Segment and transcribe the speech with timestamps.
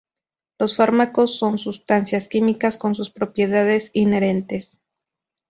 [0.57, 4.79] Los fármacos son sustancias químicas con sus propiedades inherentes.